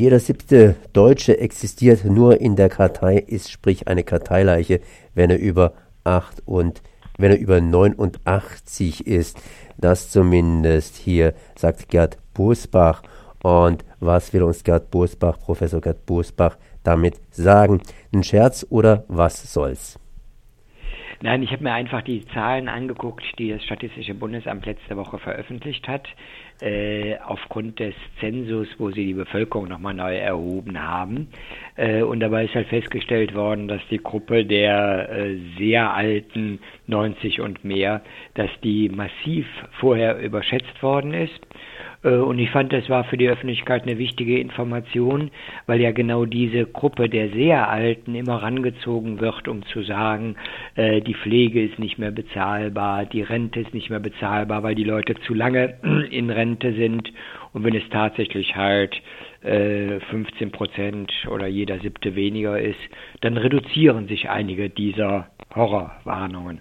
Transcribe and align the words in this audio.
Jeder 0.00 0.18
siebte 0.18 0.76
Deutsche 0.94 1.38
existiert 1.38 2.06
nur 2.06 2.40
in 2.40 2.56
der 2.56 2.70
Kartei, 2.70 3.18
ist 3.18 3.50
sprich 3.50 3.86
eine 3.86 4.02
Karteileiche, 4.02 4.80
wenn 5.14 5.28
er 5.28 5.38
über 5.38 5.74
acht 6.04 6.40
und 6.46 6.80
wenn 7.18 7.32
er 7.32 7.38
über 7.38 7.60
89 7.60 9.06
ist. 9.06 9.36
Das 9.76 10.08
zumindest 10.08 10.96
hier 10.96 11.34
sagt 11.54 11.90
Gerd 11.90 12.16
Bosbach. 12.32 13.02
Und 13.42 13.84
was 13.98 14.32
will 14.32 14.42
uns 14.42 14.64
Gerd 14.64 14.90
Bosbach, 14.90 15.38
Professor 15.38 15.82
Gerd 15.82 16.06
Bosbach, 16.06 16.56
damit 16.82 17.20
sagen? 17.30 17.82
Ein 18.10 18.24
Scherz 18.24 18.64
oder 18.70 19.04
was 19.08 19.52
soll's? 19.52 19.98
Nein, 21.22 21.42
ich 21.42 21.52
habe 21.52 21.64
mir 21.64 21.74
einfach 21.74 22.00
die 22.00 22.24
Zahlen 22.28 22.66
angeguckt, 22.66 23.22
die 23.38 23.50
das 23.50 23.62
Statistische 23.62 24.14
Bundesamt 24.14 24.64
letzte 24.64 24.96
Woche 24.96 25.18
veröffentlicht 25.18 25.86
hat, 25.86 26.08
äh, 26.62 27.18
aufgrund 27.18 27.78
des 27.78 27.94
Zensus, 28.20 28.68
wo 28.78 28.90
sie 28.90 29.04
die 29.04 29.12
Bevölkerung 29.12 29.68
nochmal 29.68 29.92
neu 29.92 30.16
erhoben 30.16 30.80
haben. 30.80 31.28
Äh, 31.76 32.00
und 32.02 32.20
dabei 32.20 32.46
ist 32.46 32.54
halt 32.54 32.68
festgestellt 32.68 33.34
worden, 33.34 33.68
dass 33.68 33.82
die 33.90 33.98
Gruppe 33.98 34.46
der 34.46 35.10
äh, 35.10 35.36
sehr 35.58 35.92
alten 35.92 36.58
90 36.86 37.42
und 37.42 37.64
mehr, 37.66 38.00
dass 38.32 38.50
die 38.64 38.88
massiv 38.88 39.46
vorher 39.78 40.18
überschätzt 40.20 40.82
worden 40.82 41.12
ist. 41.12 41.38
Äh, 42.02 42.16
und 42.16 42.38
ich 42.38 42.50
fand, 42.50 42.72
das 42.72 42.88
war 42.88 43.04
für 43.04 43.16
die 43.16 43.28
Öffentlichkeit 43.28 43.82
eine 43.82 43.98
wichtige 43.98 44.38
Information, 44.38 45.30
weil 45.66 45.80
ja 45.80 45.92
genau 45.92 46.24
diese 46.24 46.66
Gruppe 46.66 47.08
der 47.08 47.30
sehr 47.30 47.68
Alten 47.68 48.14
immer 48.14 48.42
rangezogen 48.42 49.20
wird, 49.20 49.48
um 49.48 49.64
zu 49.66 49.82
sagen, 49.82 50.36
äh, 50.74 51.00
die 51.00 51.14
Pflege 51.14 51.62
ist 51.64 51.78
nicht 51.78 51.98
mehr 51.98 52.10
bezahlbar, 52.10 53.04
die 53.06 53.22
Rente 53.22 53.60
ist 53.60 53.74
nicht 53.74 53.90
mehr 53.90 54.00
bezahlbar, 54.00 54.62
weil 54.62 54.74
die 54.74 54.84
Leute 54.84 55.14
zu 55.26 55.34
lange 55.34 55.74
in 56.10 56.30
Rente 56.30 56.72
sind. 56.74 57.12
Und 57.52 57.64
wenn 57.64 57.74
es 57.74 57.88
tatsächlich 57.90 58.54
halt 58.54 58.94
15 59.42 60.02
äh, 60.48 60.50
Prozent 60.50 61.12
oder 61.28 61.46
jeder 61.46 61.78
siebte 61.80 62.14
weniger 62.14 62.60
ist, 62.60 62.78
dann 63.22 63.36
reduzieren 63.36 64.06
sich 64.06 64.28
einige 64.28 64.68
dieser 64.68 65.28
Horrorwarnungen. 65.54 66.60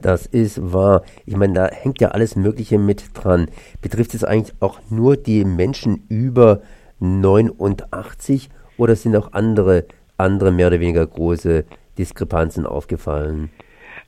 Das 0.00 0.26
ist 0.26 0.72
wahr. 0.72 1.02
Ich 1.24 1.36
meine, 1.36 1.54
da 1.54 1.68
hängt 1.70 2.00
ja 2.00 2.08
alles 2.08 2.36
Mögliche 2.36 2.78
mit 2.78 3.10
dran. 3.14 3.48
Betrifft 3.80 4.14
es 4.14 4.24
eigentlich 4.24 4.54
auch 4.60 4.80
nur 4.90 5.16
die 5.16 5.44
Menschen 5.44 6.04
über 6.08 6.60
89 7.00 8.48
oder 8.76 8.96
sind 8.96 9.16
auch 9.16 9.32
andere, 9.32 9.86
andere 10.16 10.52
mehr 10.52 10.68
oder 10.68 10.80
weniger 10.80 11.06
große 11.06 11.64
Diskrepanzen 11.98 12.66
aufgefallen? 12.66 13.50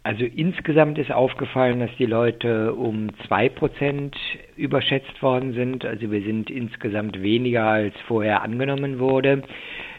Also 0.03 0.25
insgesamt 0.25 0.99
ist 0.99 1.11
aufgefallen, 1.11 1.81
dass 1.81 1.91
die 1.99 2.07
Leute 2.07 2.75
um 2.75 3.09
2% 3.29 4.13
überschätzt 4.57 5.21
worden 5.21 5.53
sind. 5.53 5.85
Also 5.85 6.13
wir 6.13 6.23
sind 6.23 6.49
insgesamt 6.49 7.21
weniger 7.23 7.65
als 7.65 7.95
vorher 8.07 8.43
angenommen 8.43 9.01
wurde. 9.01 9.43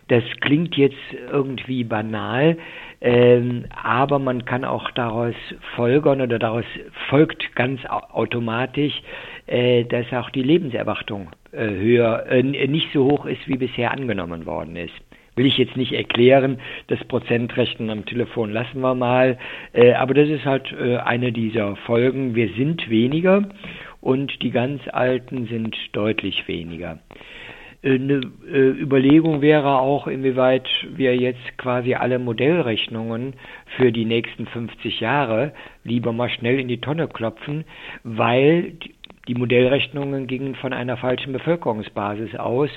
Das 0.07 0.23
klingt 0.39 0.77
jetzt 0.77 0.95
irgendwie 1.29 1.83
banal, 1.83 2.57
ähm, 3.01 3.65
aber 3.83 4.19
man 4.19 4.45
kann 4.45 4.65
auch 4.65 4.89
daraus 4.91 5.35
folgern 5.75 6.21
oder 6.21 6.39
daraus 6.39 6.65
folgt 7.09 7.55
ganz 7.55 7.81
automatisch, 7.85 8.93
äh, 9.45 9.83
dass 9.85 10.11
auch 10.13 10.29
die 10.31 10.43
Lebenserwartung 10.43 11.29
äh, 11.51 11.67
höher, 11.67 12.25
äh, 12.27 12.41
nicht 12.41 12.91
so 12.93 13.05
hoch 13.05 13.25
ist, 13.25 13.47
wie 13.47 13.57
bisher 13.57 13.91
angenommen 13.91 14.45
worden 14.45 14.75
ist 14.75 14.93
will 15.37 15.45
ich 15.45 15.57
jetzt 15.57 15.77
nicht 15.77 15.93
erklären. 15.93 16.57
Das 16.87 16.97
Prozentrechnen 17.05 17.89
am 17.91 18.05
Telefon 18.05 18.51
lassen 18.51 18.81
wir 18.81 18.95
mal. 18.95 19.37
Äh, 19.71 19.93
aber 19.93 20.13
das 20.15 20.27
ist 20.27 20.45
halt 20.45 20.73
äh, 20.73 20.97
eine 20.97 21.31
dieser 21.31 21.75
Folgen. 21.75 22.35
Wir 22.35 22.49
sind 22.57 22.89
weniger 22.89 23.47
und 24.01 24.41
die 24.41 24.51
ganz 24.51 24.81
Alten 24.91 25.45
sind 25.47 25.77
deutlich 25.93 26.47
weniger. 26.47 26.99
Eine 27.87 28.19
äh, 28.51 28.81
Überlegung 28.81 29.39
wäre 29.41 29.79
auch, 29.79 30.07
inwieweit 30.07 30.67
wir 30.93 31.15
jetzt 31.15 31.57
quasi 31.57 31.93
alle 31.93 32.19
Modellrechnungen 32.19 33.35
für 33.77 33.93
die 33.93 34.03
nächsten 34.03 34.45
50 34.45 34.99
Jahre 34.99 35.53
lieber 35.85 36.11
mal 36.11 36.29
schnell 36.29 36.59
in 36.59 36.67
die 36.67 36.81
Tonne 36.81 37.07
klopfen, 37.07 37.63
weil 38.03 38.73
die 39.29 39.35
Modellrechnungen 39.35 40.27
gingen 40.27 40.55
von 40.55 40.73
einer 40.73 40.97
falschen 40.97 41.31
Bevölkerungsbasis 41.31 42.35
aus 42.35 42.69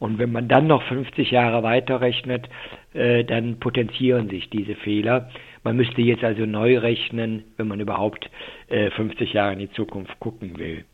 und 0.00 0.18
wenn 0.18 0.32
man 0.32 0.48
dann 0.48 0.66
noch 0.66 0.82
50 0.82 1.30
Jahre 1.30 1.62
weiterrechnet, 1.62 2.48
äh, 2.92 3.22
dann 3.22 3.60
potenzieren 3.60 4.28
sich 4.28 4.50
diese 4.50 4.74
Fehler. 4.74 5.30
Man 5.62 5.76
müsste 5.76 6.02
jetzt 6.02 6.24
also 6.24 6.44
neu 6.44 6.78
rechnen, 6.78 7.44
wenn 7.56 7.68
man 7.68 7.78
überhaupt 7.78 8.28
äh, 8.66 8.90
50 8.90 9.32
Jahre 9.32 9.52
in 9.52 9.60
die 9.60 9.70
Zukunft 9.70 10.18
gucken 10.18 10.58
will. 10.58 10.84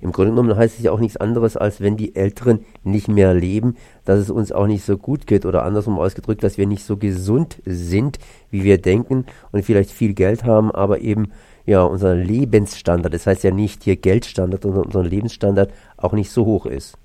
Im 0.00 0.12
Grunde 0.12 0.30
genommen 0.32 0.56
heißt 0.56 0.78
es 0.78 0.84
ja 0.84 0.92
auch 0.92 1.00
nichts 1.00 1.16
anderes, 1.16 1.56
als 1.56 1.80
wenn 1.80 1.96
die 1.96 2.14
Älteren 2.16 2.60
nicht 2.84 3.08
mehr 3.08 3.34
leben, 3.34 3.76
dass 4.04 4.18
es 4.18 4.30
uns 4.30 4.52
auch 4.52 4.66
nicht 4.66 4.84
so 4.84 4.96
gut 4.98 5.26
geht 5.26 5.46
oder 5.46 5.64
andersrum 5.64 5.98
ausgedrückt, 5.98 6.42
dass 6.42 6.58
wir 6.58 6.66
nicht 6.66 6.84
so 6.84 6.96
gesund 6.96 7.60
sind, 7.64 8.18
wie 8.50 8.64
wir 8.64 8.78
denken 8.78 9.26
und 9.52 9.64
vielleicht 9.64 9.90
viel 9.90 10.14
Geld 10.14 10.44
haben, 10.44 10.70
aber 10.70 11.00
eben 11.00 11.32
ja 11.66 11.82
unser 11.82 12.14
Lebensstandard, 12.14 13.12
das 13.12 13.26
heißt 13.26 13.44
ja 13.44 13.50
nicht 13.50 13.84
hier 13.84 13.96
Geldstandard, 13.96 14.62
sondern 14.62 14.84
unser 14.84 15.02
Lebensstandard 15.02 15.72
auch 15.96 16.12
nicht 16.12 16.30
so 16.30 16.46
hoch 16.46 16.66
ist. 16.66 16.96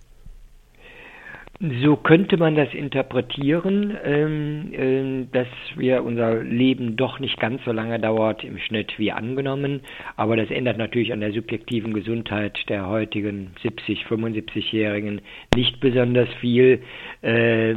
So 1.63 1.95
könnte 1.95 2.38
man 2.38 2.55
das 2.55 2.73
interpretieren, 2.73 3.95
ähm, 4.03 4.73
äh, 4.73 5.27
dass 5.31 5.47
wir 5.75 6.03
unser 6.03 6.41
Leben 6.44 6.95
doch 6.95 7.19
nicht 7.19 7.39
ganz 7.39 7.63
so 7.66 7.72
lange 7.72 7.99
dauert 7.99 8.44
im 8.44 8.57
Schnitt 8.57 8.97
wie 8.97 9.11
angenommen. 9.11 9.81
Aber 10.16 10.35
das 10.35 10.49
ändert 10.49 10.79
natürlich 10.79 11.13
an 11.13 11.19
der 11.19 11.33
subjektiven 11.33 11.94
Gesundheit 11.94 12.67
der 12.67 12.88
heutigen 12.88 13.51
70, 13.61 14.05
75-Jährigen 14.07 15.22
nicht 15.55 15.79
besonders 15.79 16.29
viel. 16.39 16.81
Äh, 17.22 17.75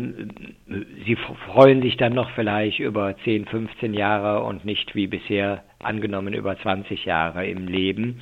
sie 1.05 1.17
freuen 1.53 1.83
sich 1.83 1.99
dann 1.99 2.15
noch 2.15 2.31
vielleicht 2.31 2.79
über 2.79 3.15
10, 3.25 3.45
15 3.45 3.93
Jahre 3.93 4.45
und 4.45 4.65
nicht 4.65 4.95
wie 4.95 5.09
bisher 5.09 5.63
angenommen 5.85 6.35
über 6.35 6.57
20 6.59 7.05
Jahre 7.05 7.47
im 7.47 7.69
Leben. 7.69 8.21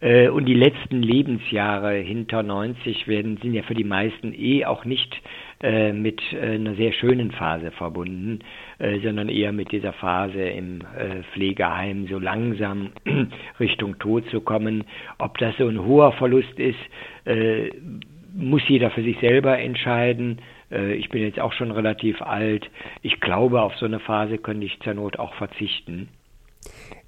Äh, 0.00 0.28
und 0.28 0.46
die 0.46 0.54
letzten 0.54 1.02
Lebensjahre 1.02 1.94
hinter 1.94 2.42
90 2.42 3.08
werden, 3.08 3.38
sind 3.42 3.54
ja 3.54 3.62
für 3.62 3.74
die 3.74 3.84
meisten 3.84 4.32
eh 4.32 4.64
auch 4.64 4.84
nicht 4.84 5.20
äh, 5.60 5.92
mit 5.92 6.20
äh, 6.32 6.54
einer 6.54 6.74
sehr 6.74 6.92
schönen 6.92 7.32
Phase 7.32 7.70
verbunden, 7.72 8.40
sondern 9.02 9.28
eher 9.28 9.50
mit 9.52 9.72
dieser 9.72 9.92
Phase 9.92 10.40
im 10.40 10.82
Pflegeheim 11.32 12.06
so 12.06 12.20
langsam 12.20 12.90
Richtung 13.60 13.98
Tod 13.98 14.24
zu 14.30 14.40
kommen. 14.40 14.84
Ob 15.18 15.36
das 15.38 15.56
so 15.56 15.66
ein 15.66 15.84
hoher 15.84 16.12
Verlust 16.12 16.56
ist, 16.60 16.78
muss 18.32 18.62
jeder 18.68 18.90
für 18.90 19.02
sich 19.02 19.18
selber 19.18 19.58
entscheiden. 19.58 20.38
Ich 20.96 21.08
bin 21.08 21.22
jetzt 21.22 21.40
auch 21.40 21.52
schon 21.52 21.72
relativ 21.72 22.22
alt. 22.22 22.70
Ich 23.02 23.18
glaube, 23.18 23.62
auf 23.62 23.74
so 23.76 23.86
eine 23.86 23.98
Phase 23.98 24.38
könnte 24.38 24.66
ich 24.66 24.78
zur 24.78 24.94
Not 24.94 25.18
auch 25.18 25.34
verzichten. 25.34 26.08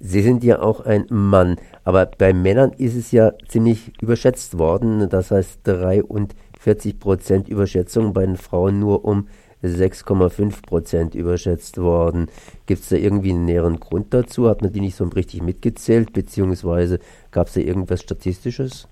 Sie 0.03 0.21
sind 0.21 0.43
ja 0.43 0.59
auch 0.59 0.79
ein 0.83 1.05
Mann, 1.11 1.57
aber 1.83 2.07
bei 2.07 2.33
Männern 2.33 2.71
ist 2.75 2.95
es 2.95 3.11
ja 3.11 3.33
ziemlich 3.47 3.91
überschätzt 4.01 4.57
worden. 4.57 5.07
Das 5.11 5.29
heißt 5.29 5.61
43 5.63 6.99
Prozent 6.99 7.47
Überschätzung, 7.47 8.11
bei 8.11 8.25
den 8.25 8.35
Frauen 8.35 8.79
nur 8.79 9.05
um 9.05 9.27
6,5 9.63 10.65
Prozent 10.65 11.13
überschätzt 11.13 11.77
worden. 11.77 12.29
Gibt 12.65 12.81
es 12.81 12.89
da 12.89 12.95
irgendwie 12.95 13.29
einen 13.29 13.45
näheren 13.45 13.79
Grund 13.79 14.11
dazu? 14.11 14.49
Hat 14.49 14.63
man 14.63 14.73
die 14.73 14.79
nicht 14.79 14.95
so 14.95 15.05
richtig 15.05 15.43
mitgezählt, 15.43 16.13
beziehungsweise 16.13 16.97
gab 17.29 17.45
es 17.45 17.53
da 17.53 17.61
irgendwas 17.61 18.01
Statistisches? 18.01 18.89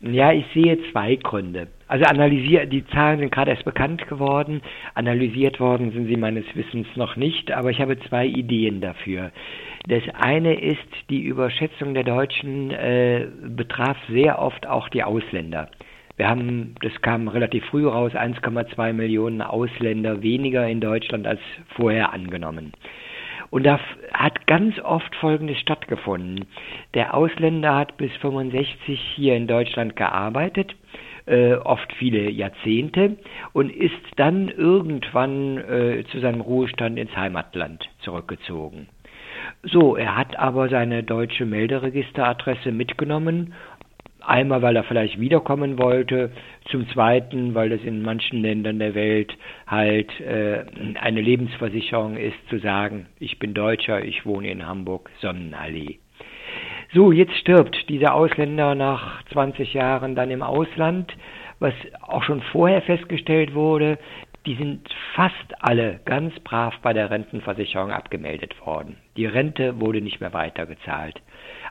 Ja, 0.00 0.32
ich 0.32 0.46
sehe 0.54 0.78
zwei 0.90 1.16
Gründe. 1.16 1.66
Also 1.86 2.06
analysiert, 2.06 2.72
die 2.72 2.86
Zahlen 2.86 3.18
sind 3.18 3.32
gerade 3.32 3.50
erst 3.50 3.64
bekannt 3.64 4.06
geworden, 4.08 4.62
analysiert 4.94 5.60
worden 5.60 5.90
sind 5.90 6.06
sie 6.06 6.16
meines 6.16 6.44
Wissens 6.54 6.86
noch 6.94 7.16
nicht, 7.16 7.50
aber 7.50 7.70
ich 7.70 7.80
habe 7.80 7.98
zwei 8.08 8.26
Ideen 8.26 8.80
dafür. 8.80 9.32
Das 9.86 10.02
eine 10.14 10.60
ist, 10.60 10.88
die 11.08 11.22
Überschätzung 11.22 11.94
der 11.94 12.04
Deutschen 12.04 12.70
äh, 12.70 13.26
betraf 13.42 13.96
sehr 14.08 14.38
oft 14.40 14.66
auch 14.66 14.88
die 14.88 15.04
Ausländer. 15.04 15.70
Wir 16.16 16.28
haben, 16.28 16.74
das 16.82 17.00
kam 17.00 17.28
relativ 17.28 17.64
früh 17.66 17.86
raus, 17.86 18.12
1,2 18.12 18.92
Millionen 18.92 19.40
Ausländer 19.40 20.20
weniger 20.20 20.66
in 20.66 20.80
Deutschland 20.80 21.26
als 21.28 21.40
vorher 21.76 22.12
angenommen. 22.12 22.72
Und 23.50 23.64
da 23.64 23.78
hat 24.12 24.46
ganz 24.46 24.78
oft 24.80 25.14
Folgendes 25.16 25.58
stattgefunden. 25.58 26.46
Der 26.94 27.14
Ausländer 27.14 27.76
hat 27.76 27.96
bis 27.96 28.12
65 28.16 29.00
hier 29.14 29.36
in 29.36 29.46
Deutschland 29.46 29.96
gearbeitet, 29.96 30.74
äh, 31.26 31.54
oft 31.54 31.92
viele 31.94 32.30
Jahrzehnte, 32.30 33.16
und 33.52 33.70
ist 33.70 33.94
dann 34.16 34.48
irgendwann 34.48 35.58
äh, 35.58 36.04
zu 36.10 36.18
seinem 36.20 36.40
Ruhestand 36.40 36.98
ins 36.98 37.16
Heimatland 37.16 37.88
zurückgezogen. 38.00 38.88
So, 39.62 39.96
er 39.96 40.16
hat 40.16 40.38
aber 40.38 40.68
seine 40.68 41.02
deutsche 41.02 41.44
Melderegisteradresse 41.44 42.70
mitgenommen. 42.70 43.54
Einmal, 44.20 44.62
weil 44.62 44.76
er 44.76 44.84
vielleicht 44.84 45.18
wiederkommen 45.18 45.78
wollte, 45.78 46.30
zum 46.70 46.88
Zweiten, 46.90 47.54
weil 47.54 47.72
es 47.72 47.82
in 47.82 48.02
manchen 48.02 48.42
Ländern 48.42 48.78
der 48.78 48.94
Welt 48.94 49.36
halt 49.66 50.20
äh, 50.20 50.64
eine 51.00 51.20
Lebensversicherung 51.20 52.16
ist, 52.16 52.36
zu 52.50 52.58
sagen, 52.58 53.06
ich 53.18 53.38
bin 53.38 53.54
Deutscher, 53.54 54.04
ich 54.04 54.26
wohne 54.26 54.50
in 54.50 54.66
Hamburg, 54.66 55.10
Sonnenallee. 55.20 55.98
So, 56.92 57.12
jetzt 57.12 57.34
stirbt 57.36 57.88
dieser 57.88 58.14
Ausländer 58.14 58.74
nach 58.74 59.22
20 59.32 59.74
Jahren 59.74 60.14
dann 60.14 60.30
im 60.30 60.42
Ausland, 60.42 61.12
was 61.58 61.74
auch 62.02 62.22
schon 62.22 62.42
vorher 62.52 62.82
festgestellt 62.82 63.54
wurde, 63.54 63.98
die 64.48 64.54
sind 64.54 64.88
fast 65.14 65.34
alle 65.60 66.00
ganz 66.06 66.32
brav 66.40 66.74
bei 66.80 66.94
der 66.94 67.10
Rentenversicherung 67.10 67.90
abgemeldet 67.90 68.54
worden. 68.64 68.96
Die 69.18 69.26
Rente 69.26 69.78
wurde 69.78 70.00
nicht 70.00 70.22
mehr 70.22 70.32
weitergezahlt. 70.32 71.20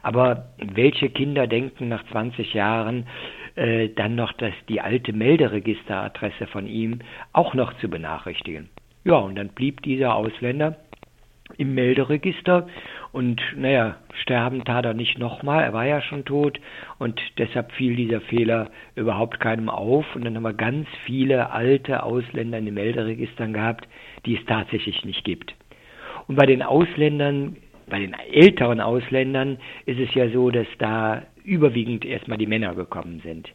Aber 0.03 0.49
welche 0.59 1.09
Kinder 1.09 1.47
denken 1.47 1.87
nach 1.87 2.05
20 2.11 2.53
Jahren 2.53 3.07
äh, 3.55 3.89
dann 3.89 4.13
noch, 4.13 4.31
dass 4.33 4.53
die 4.69 4.79
alte 4.79 5.11
Melderegisteradresse 5.11 6.45
von 6.45 6.67
ihm 6.67 6.99
auch 7.33 7.55
noch 7.55 7.73
zu 7.79 7.89
benachrichtigen? 7.89 8.69
Ja, 9.03 9.15
und 9.15 9.37
dann 9.37 9.49
blieb 9.49 9.81
dieser 9.81 10.13
Ausländer 10.13 10.75
im 11.57 11.73
Melderegister 11.73 12.67
und 13.17 13.41
naja, 13.55 13.95
sterben 14.21 14.63
tat 14.63 14.85
er 14.85 14.93
nicht 14.93 15.17
nochmal, 15.17 15.63
er 15.63 15.73
war 15.73 15.87
ja 15.87 16.03
schon 16.03 16.23
tot. 16.23 16.59
Und 16.99 17.19
deshalb 17.39 17.71
fiel 17.71 17.95
dieser 17.95 18.21
Fehler 18.21 18.69
überhaupt 18.93 19.39
keinem 19.39 19.69
auf. 19.69 20.05
Und 20.15 20.23
dann 20.23 20.35
haben 20.35 20.43
wir 20.43 20.53
ganz 20.53 20.87
viele 21.03 21.49
alte 21.49 22.03
Ausländer 22.03 22.59
in 22.59 22.65
den 22.65 22.75
Melderegistern 22.75 23.53
gehabt, 23.53 23.87
die 24.27 24.37
es 24.37 24.45
tatsächlich 24.45 25.03
nicht 25.03 25.23
gibt. 25.23 25.55
Und 26.27 26.35
bei 26.35 26.45
den 26.45 26.61
Ausländern, 26.61 27.55
bei 27.89 27.97
den 27.97 28.13
älteren 28.13 28.79
Ausländern 28.79 29.57
ist 29.87 29.99
es 29.99 30.13
ja 30.13 30.29
so, 30.29 30.51
dass 30.51 30.67
da 30.77 31.23
überwiegend 31.43 32.05
erstmal 32.05 32.37
die 32.37 32.45
Männer 32.45 32.75
gekommen 32.75 33.21
sind 33.23 33.49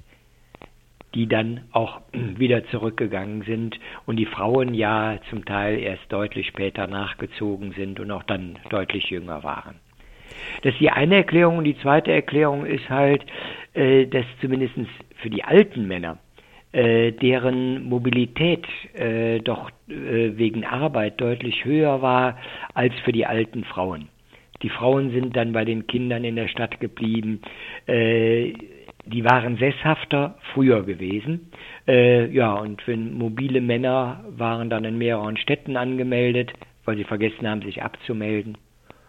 die 1.15 1.27
dann 1.27 1.63
auch 1.73 2.01
wieder 2.13 2.65
zurückgegangen 2.67 3.43
sind 3.43 3.79
und 4.07 4.17
die 4.17 4.27
Frauen 4.27 4.75
ja 4.75 5.19
zum 5.31 5.45
Teil 5.45 5.79
erst 5.79 6.11
deutlich 6.11 6.47
später 6.47 6.87
nachgezogen 6.87 7.73
sind 7.73 8.01
und 8.01 8.11
auch 8.11 8.23
dann 8.25 8.59
deutlich 8.71 9.11
jünger 9.11 9.43
waren. 9.43 9.77
Das 10.63 10.73
ist 10.73 10.81
die 10.81 10.91
eine 10.91 11.17
Erklärung 11.17 11.59
und 11.59 11.65
die 11.65 11.79
zweite 11.79 12.13
Erklärung 12.13 12.67
ist 12.67 12.89
halt, 12.89 13.25
äh, 13.75 14.07
dass 14.07 14.25
zumindest 14.41 14.75
für 15.17 15.31
die 15.31 15.45
alten 15.45 15.87
Männer 15.87 16.19
äh, 16.73 17.13
deren 17.13 17.85
Mobilität 17.85 18.67
äh, 18.95 19.41
doch 19.41 19.71
wegen 19.87 20.65
Arbeit 20.65 21.21
deutlich 21.21 21.67
höher 21.67 22.01
war 22.01 22.39
als 22.73 22.95
für 23.05 23.13
die 23.13 23.27
alten 23.27 23.65
Frauen. 23.65 24.09
Die 24.63 24.71
Frauen 24.71 25.11
sind 25.11 25.37
dann 25.37 25.53
bei 25.53 25.65
den 25.65 25.87
Kindern 25.87 26.25
in 26.25 26.37
der 26.37 26.49
Stadt 26.49 26.81
geblieben. 26.81 27.43
Die 29.05 29.25
waren 29.25 29.57
sesshafter 29.57 30.37
früher 30.55 30.85
gewesen. 30.85 31.51
Äh, 31.89 32.31
ja, 32.33 32.55
und 32.55 32.87
wenn 32.87 33.15
mobile 33.15 33.61
Männer 33.61 34.25
waren 34.29 34.71
dann 34.71 34.85
in 34.85 34.99
mehreren 34.99 35.37
Städten 35.37 35.77
angemeldet, 35.77 36.53
weil 36.85 36.97
sie 36.97 37.05
vergessen 37.05 37.49
haben, 37.49 37.63
sich 37.63 37.83
abzumelden. 37.83 38.57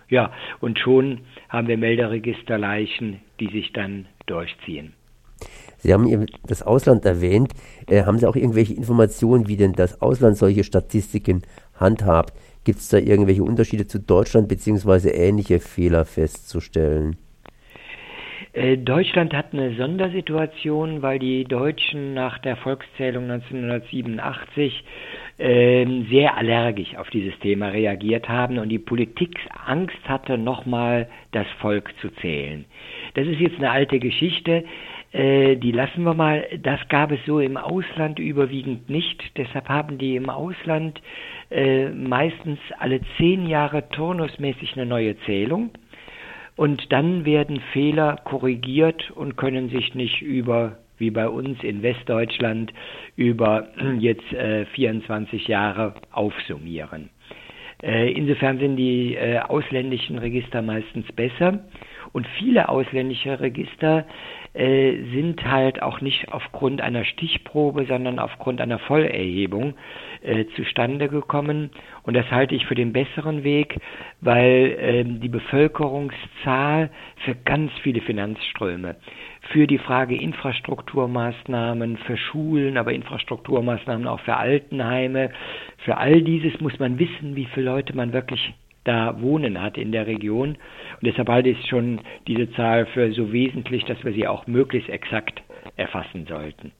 Ja, 0.09 0.31
und 0.59 0.79
schon 0.79 1.21
haben 1.49 1.67
wir 1.67 1.77
Melderegisterleichen, 1.77 3.21
die 3.39 3.47
sich 3.47 3.73
dann 3.73 4.07
durchziehen. 4.25 4.93
Sie 5.77 5.93
haben 5.93 6.25
das 6.47 6.63
Ausland 6.63 7.05
erwähnt. 7.05 7.53
Äh, 7.87 8.03
haben 8.03 8.17
Sie 8.17 8.25
auch 8.25 8.35
irgendwelche 8.35 8.73
Informationen, 8.73 9.47
wie 9.47 9.57
denn 9.57 9.73
das 9.73 10.01
Ausland 10.01 10.37
solche 10.37 10.63
Statistiken 10.63 11.41
handhabt? 11.75 12.33
Gibt 12.63 12.79
es 12.79 12.87
da 12.87 12.97
irgendwelche 12.97 13.43
Unterschiede 13.43 13.85
zu 13.85 13.99
Deutschland 13.99 14.47
beziehungsweise 14.47 15.09
ähnliche 15.09 15.59
Fehler 15.59 16.05
festzustellen? 16.05 17.17
Äh, 18.53 18.77
Deutschland 18.77 19.33
hat 19.33 19.47
eine 19.51 19.75
Sondersituation, 19.75 21.01
weil 21.01 21.17
die 21.17 21.43
Deutschen 21.43 22.13
nach 22.13 22.37
der 22.37 22.55
Volkszählung 22.55 23.29
1987 23.29 24.83
äh, 25.39 25.85
sehr 26.11 26.37
allergisch 26.37 26.95
auf 26.95 27.09
dieses 27.09 27.37
Thema 27.39 27.69
reagiert 27.69 28.29
haben 28.29 28.59
und 28.59 28.69
die 28.69 28.77
Politik 28.77 29.39
Angst 29.65 29.97
hatte, 30.07 30.37
nochmal 30.37 31.09
das 31.31 31.47
Volk 31.59 31.91
zu 31.99 32.09
zählen. 32.21 32.65
Das 33.15 33.25
ist 33.25 33.39
jetzt 33.39 33.57
eine 33.57 33.71
alte 33.71 33.97
Geschichte, 33.97 34.63
äh, 35.13 35.55
die 35.55 35.71
lassen 35.71 36.03
wir 36.03 36.13
mal. 36.13 36.45
Das 36.61 36.79
gab 36.89 37.11
es 37.11 37.19
so 37.25 37.39
im 37.39 37.57
Ausland 37.57 38.19
überwiegend 38.19 38.87
nicht. 38.87 39.19
Deshalb 39.35 39.67
haben 39.67 39.97
die 39.97 40.15
im 40.15 40.29
Ausland 40.29 41.01
äh, 41.49 41.89
meistens 41.89 42.59
alle 42.77 43.01
zehn 43.17 43.47
Jahre 43.47 43.89
turnusmäßig 43.89 44.73
eine 44.75 44.85
neue 44.85 45.17
Zählung 45.21 45.71
und 46.55 46.91
dann 46.91 47.25
werden 47.25 47.59
Fehler 47.71 48.17
korrigiert 48.23 49.11
und 49.11 49.37
können 49.37 49.69
sich 49.69 49.95
nicht 49.95 50.21
über 50.21 50.77
wie 50.97 51.09
bei 51.09 51.27
uns 51.27 51.61
in 51.63 51.81
Westdeutschland 51.81 52.71
über 53.15 53.67
jetzt 53.99 54.31
äh, 54.33 54.65
24 54.67 55.47
Jahre 55.47 55.95
aufsummieren. 56.11 57.09
Äh, 57.81 58.11
insofern 58.13 58.59
sind 58.59 58.77
die 58.77 59.15
äh, 59.15 59.39
ausländischen 59.39 60.17
Register 60.17 60.61
meistens 60.61 61.11
besser 61.11 61.59
und 62.13 62.27
viele 62.37 62.69
ausländische 62.69 63.39
Register 63.39 64.05
äh, 64.53 65.03
sind 65.13 65.43
halt 65.43 65.81
auch 65.81 65.99
nicht 65.99 66.31
aufgrund 66.31 66.79
einer 66.79 67.05
Stichprobe, 67.05 67.85
sondern 67.85 68.19
aufgrund 68.19 68.61
einer 68.61 68.77
Vollerhebung 68.77 69.73
äh, 70.21 70.45
zustande 70.55 71.09
gekommen. 71.09 71.71
Und 72.03 72.13
das 72.13 72.29
halte 72.29 72.53
ich 72.53 72.67
für 72.67 72.75
den 72.75 72.93
besseren 72.93 73.43
Weg, 73.43 73.79
weil 74.21 74.77
äh, 74.79 75.03
die 75.05 75.27
Bevölkerungszahl 75.27 76.91
für 77.25 77.33
ganz 77.33 77.71
viele 77.81 78.01
Finanzströme, 78.01 78.95
für 79.51 79.65
die 79.65 79.79
Frage 79.79 80.15
Infrastrukturmaßnahmen, 80.15 81.97
für 81.97 82.17
Schulen, 82.17 82.77
aber 82.77 82.93
Infrastrukturmaßnahmen 82.93 84.07
auch 84.07 84.19
für 84.19 84.37
Altenheime, 84.37 85.31
für 85.79 85.97
all 85.97 86.21
dieses 86.21 86.61
muss 86.61 86.77
man 86.77 86.99
wissen, 86.99 87.35
wie 87.35 87.45
viele 87.45 87.65
Leute 87.65 87.95
man 87.95 88.13
wirklich 88.13 88.53
da 88.83 89.21
wohnen 89.21 89.61
hat 89.61 89.77
in 89.77 89.91
der 89.91 90.07
Region. 90.07 90.49
Und 90.49 90.57
deshalb 91.03 91.29
halte 91.29 91.49
ich 91.49 91.65
schon 91.67 92.01
diese 92.27 92.51
Zahl 92.51 92.85
für 92.87 93.11
so 93.13 93.31
wesentlich, 93.31 93.85
dass 93.85 94.03
wir 94.03 94.13
sie 94.13 94.27
auch 94.27 94.47
möglichst 94.47 94.89
exakt 94.89 95.41
erfassen 95.77 96.25
sollten. 96.27 96.71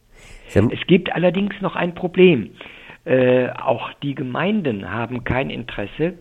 Es 0.54 0.88
gibt 0.88 1.14
allerdings 1.14 1.60
noch 1.62 1.76
ein 1.76 1.96
Problem. 1.96 2.52
Äh, 3.06 3.50
auch 3.50 3.92
die 4.02 4.16
Gemeinden 4.16 4.92
haben 4.92 5.24
kein 5.24 5.50
Interesse, 5.50 6.14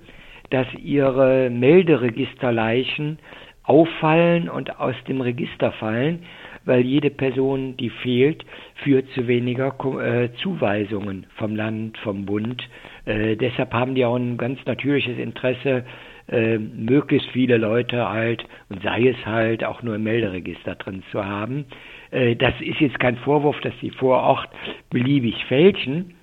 dass 0.50 0.66
ihre 0.74 1.50
Melderegisterleichen 1.50 3.18
auffallen 3.62 4.48
und 4.48 4.80
aus 4.80 4.96
dem 5.06 5.20
Register 5.20 5.72
fallen, 5.72 6.24
weil 6.64 6.82
jede 6.82 7.10
Person, 7.10 7.76
die 7.76 7.90
fehlt, 7.90 8.44
führt 8.82 9.08
zu 9.10 9.26
weniger 9.26 9.74
äh, 10.00 10.30
Zuweisungen 10.42 11.26
vom 11.36 11.56
Land, 11.56 11.98
vom 11.98 12.24
Bund. 12.24 12.62
Äh, 13.04 13.36
deshalb 13.36 13.72
haben 13.72 13.94
die 13.94 14.04
auch 14.04 14.16
ein 14.16 14.36
ganz 14.36 14.58
natürliches 14.66 15.18
Interesse, 15.18 15.84
äh, 16.28 16.58
möglichst 16.58 17.28
viele 17.30 17.56
Leute 17.56 18.08
halt, 18.08 18.44
und 18.68 18.82
sei 18.82 19.08
es 19.08 19.26
halt 19.26 19.64
auch 19.64 19.82
nur 19.82 19.96
im 19.96 20.04
Melderegister 20.04 20.76
drin 20.76 21.02
zu 21.10 21.24
haben. 21.24 21.64
Äh, 22.10 22.36
das 22.36 22.54
ist 22.60 22.80
jetzt 22.80 23.00
kein 23.00 23.16
Vorwurf, 23.16 23.60
dass 23.60 23.74
sie 23.80 23.90
vor 23.90 24.18
Ort 24.22 24.50
beliebig 24.90 25.44
fälschen, 25.46 26.14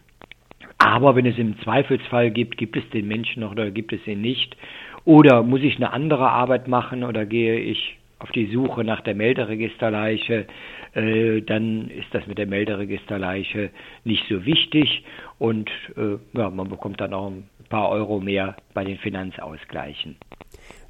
aber 0.80 1.16
wenn 1.16 1.26
es 1.26 1.38
im 1.38 1.60
Zweifelsfall 1.60 2.32
gibt, 2.32 2.58
gibt 2.58 2.78
es 2.78 2.90
den 2.92 3.08
Menschen 3.08 3.42
noch 3.42 3.52
oder 3.52 3.70
gibt 3.70 3.92
es 3.92 4.08
ihn 4.08 4.22
nicht? 4.22 4.56
Oder 5.04 5.44
muss 5.44 5.62
ich 5.62 5.76
eine 5.76 5.92
andere 5.92 6.30
Arbeit 6.30 6.68
machen 6.70 7.04
oder 7.04 7.26
gehe 7.26 7.60
ich 7.60 7.99
auf 8.20 8.32
die 8.32 8.52
Suche 8.52 8.84
nach 8.84 9.02
der 9.02 9.16
Melderegisterleiche, 9.16 10.46
äh, 10.94 11.42
dann 11.42 11.90
ist 11.90 12.08
das 12.12 12.28
mit 12.28 12.38
der 12.38 12.48
Melderegisterleiche 12.48 13.72
nicht 14.04 14.26
so 14.30 14.46
wichtig 14.46 15.04
und 15.38 15.70
äh, 15.96 16.18
ja, 16.38 16.50
man 16.50 16.70
bekommt 16.70 17.00
dann 17.02 17.14
auch 17.14 17.32
ein 17.32 17.50
paar 17.70 17.90
Euro 17.90 18.20
mehr 18.20 18.56
bei 18.74 18.84
den 18.84 18.98
Finanzausgleichen. 18.98 20.18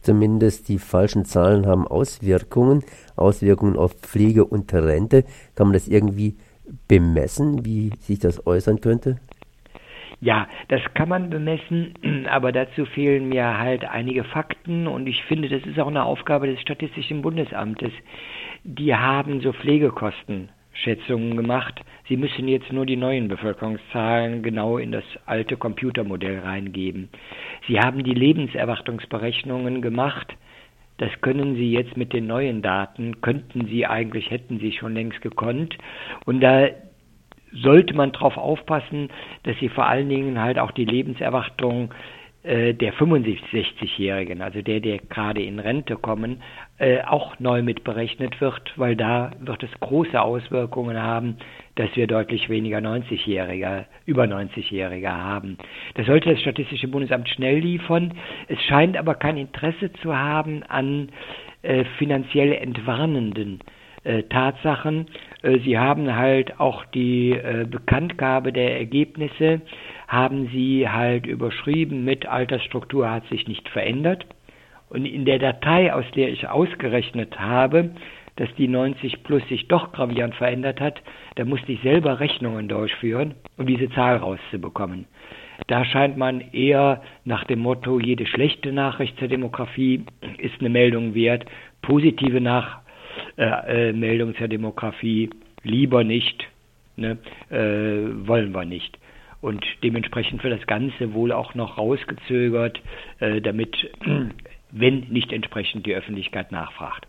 Zumindest 0.02 0.70
die 0.70 0.80
falschen 0.80 1.26
Zahlen 1.26 1.68
haben 1.68 1.88
Auswirkungen, 1.88 2.84
Auswirkungen 3.16 3.78
auf 3.78 3.94
Pflege 3.94 4.46
und 4.46 4.74
Rente. 4.74 5.24
Kann 5.56 5.68
man 5.68 5.74
das 5.74 5.88
irgendwie 5.88 6.38
bemessen, 6.88 7.66
wie 7.66 7.92
sich 8.00 8.20
das 8.20 8.46
äußern 8.48 8.80
könnte? 8.80 9.20
Ja, 10.22 10.48
das 10.68 10.82
kann 10.96 11.08
man 11.08 11.30
bemessen, 11.30 11.94
aber 12.30 12.52
dazu 12.52 12.86
fehlen 12.86 13.30
mir 13.30 13.58
halt 13.58 13.86
einige 13.86 14.24
Fakten 14.26 14.88
und 14.88 15.08
ich 15.08 15.24
finde, 15.24 15.48
das 15.48 15.66
ist 15.66 15.80
auch 15.80 15.88
eine 15.88 16.04
Aufgabe 16.04 16.48
des 16.48 16.60
Statistischen 16.62 17.22
Bundesamtes. 17.22 17.92
Die 18.66 18.94
haben 18.94 19.40
so 19.40 19.54
Pflegekostenschätzungen 19.54 21.38
gemacht. 21.38 21.82
Sie 22.10 22.18
müssen 22.18 22.50
jetzt 22.50 22.74
nur 22.74 22.86
die 22.86 22.98
neuen 22.98 23.30
Bevölkerungszahlen 23.30 24.44
genau 24.44 24.78
in 24.78 24.92
das 24.92 25.06
alte 25.26 25.56
Computermodell 25.56 26.40
reingeben. 26.40 27.10
Sie 27.68 27.80
haben 27.80 28.04
die 28.04 28.14
Lebenserwartungsberechnungen 28.14 29.82
gemacht. 29.82 30.36
Das 30.98 31.10
können 31.22 31.56
Sie 31.56 31.72
jetzt 31.72 31.96
mit 31.96 32.12
den 32.12 32.28
neuen 32.28 32.62
Daten, 32.62 33.22
könnten 33.22 33.68
Sie 33.68 33.86
eigentlich, 33.86 34.30
hätten 34.32 34.60
Sie 34.60 34.74
schon 34.74 34.96
längst 34.96 35.22
gekonnt. 35.22 35.78
Und 36.26 36.42
da 36.42 36.68
sollte 37.52 37.94
man 37.94 38.12
darauf 38.12 38.38
aufpassen, 38.38 39.10
dass 39.44 39.58
sie 39.60 39.70
vor 39.70 39.88
allen 39.88 40.10
Dingen 40.10 40.40
halt 40.42 40.60
auch 40.60 40.72
die 40.72 40.86
Lebenserwartung 40.86 41.94
äh, 42.42 42.74
der 42.74 42.94
65-Jährigen, 42.94 44.42
also 44.42 44.62
der, 44.62 44.80
der 44.80 45.00
gerade 45.00 45.44
in 45.44 45.60
Rente 45.60 45.98
kommen, 45.98 46.42
äh, 46.78 47.02
auch 47.02 47.38
neu 47.40 47.62
mitberechnet 47.62 48.40
wird, 48.40 48.62
weil 48.78 48.96
da 48.96 49.32
wird 49.42 49.62
es 49.64 49.70
große 49.82 50.20
Auswirkungen 50.20 50.98
haben, 50.98 51.36
dass 51.76 51.94
wir 51.96 52.08
deutlich 52.08 52.48
weniger 52.48 52.78
90-Jährige, 52.78 53.88
über 54.06 54.24
90-Jährige 54.24 55.12
haben. 55.12 55.58
Das 55.96 56.06
sollte 56.06 56.30
das 56.30 56.40
Statistische 56.40 56.88
Bundesamt 56.88 57.28
schnell 57.28 57.60
liefern. 57.60 58.14
Es 58.48 58.62
scheint 58.64 58.96
aber 58.96 59.16
kein 59.16 59.36
Interesse 59.36 59.92
zu 60.02 60.16
haben 60.16 60.64
an 60.64 61.10
äh, 61.62 61.84
finanziell 61.98 62.54
entwarnenden 62.54 63.60
äh, 64.06 64.24
Tatsachen, 64.24 65.08
sie 65.42 65.78
haben 65.78 66.16
halt 66.16 66.60
auch 66.60 66.86
die 66.86 67.32
äh, 67.32 67.66
Bekanntgabe 67.70 68.52
der 68.52 68.78
Ergebnisse, 68.78 69.62
haben 70.08 70.50
Sie 70.52 70.90
halt 70.90 71.26
überschrieben 71.26 72.04
mit 72.04 72.26
Altersstruktur 72.26 73.10
hat 73.10 73.26
sich 73.28 73.48
nicht 73.48 73.70
verändert. 73.70 74.26
Und 74.90 75.06
in 75.06 75.24
der 75.24 75.40
Datei, 75.40 75.94
aus 75.94 76.06
der 76.16 76.30
ich 76.30 76.48
ausgerechnet 76.48 77.40
habe, 77.40 77.92
dass 78.38 78.50
die 78.56 78.68
90 78.68 79.24
plus 79.24 79.48
sich 79.50 79.68
doch 79.68 79.92
gravierend 79.92 80.34
verändert 80.36 80.82
hat, 80.82 81.02
da 81.36 81.46
musste 81.46 81.72
ich 81.72 81.82
selber 81.82 82.20
Rechnungen 82.20 82.68
durchführen, 82.68 83.36
um 83.58 83.68
diese 83.68 83.90
Zahl 83.92 84.18
rauszubekommen. 84.18 85.06
Da 85.68 85.86
scheint 85.86 86.18
man 86.18 86.42
eher 86.54 87.04
nach 87.26 87.44
dem 87.44 87.60
Motto, 87.60 88.00
jede 88.00 88.26
schlechte 88.26 88.72
Nachricht 88.72 89.20
zur 89.20 89.28
Demografie 89.28 90.06
ist 90.38 90.60
eine 90.60 90.70
Meldung 90.70 91.14
wert, 91.14 91.46
positive 91.82 92.42
Nach 92.42 92.78
äh, 92.78 92.89
äh, 93.38 93.94
Meldung 93.94 94.36
zur 94.36 94.48
Demografie 94.48 95.30
lieber 95.64 96.04
nicht, 96.04 96.48
ne, 96.96 97.18
äh, 97.50 98.28
wollen 98.28 98.54
wir 98.54 98.66
nicht. 98.66 98.98
Und 99.42 99.66
dementsprechend 99.84 100.44
wird 100.44 100.60
das 100.60 100.68
Ganze 100.68 101.14
wohl 101.14 101.32
auch 101.32 101.56
noch 101.56 101.78
rausgezögert, 101.78 102.82
äh, 103.20 103.42
damit, 103.42 103.90
wenn 104.72 105.00
nicht 105.10 105.32
entsprechend 105.32 105.86
die 105.86 105.96
Öffentlichkeit 105.96 106.52
nachfragt. 106.52 107.08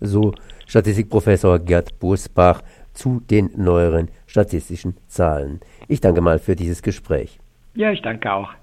So 0.00 0.34
Statistikprofessor 0.66 1.58
Gerd 1.60 1.98
Busbach 1.98 2.62
zu 2.92 3.20
den 3.20 3.50
neueren 3.56 4.08
statistischen 4.26 4.96
Zahlen. 5.06 5.60
Ich 5.88 6.00
danke 6.00 6.20
mal 6.20 6.38
für 6.38 6.56
dieses 6.56 6.82
Gespräch. 6.82 7.38
Ja, 7.74 7.90
ich 7.90 8.02
danke 8.02 8.32
auch. 8.32 8.54